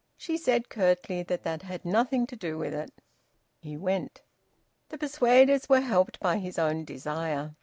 she 0.17 0.35
said 0.35 0.67
curtly 0.67 1.21
that 1.21 1.43
that 1.43 1.61
had 1.61 1.85
nothing 1.85 2.25
to 2.25 2.35
do 2.35 2.57
with 2.57 2.73
it. 2.73 2.91
He 3.61 3.77
went. 3.77 4.19
The 4.89 4.97
persuaders 4.97 5.69
were 5.69 5.81
helped 5.81 6.19
by 6.19 6.37
his 6.39 6.57
own 6.57 6.85
desire. 6.85 7.53